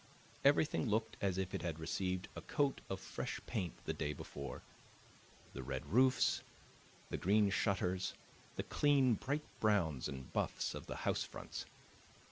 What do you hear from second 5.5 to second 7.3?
the red roofs, the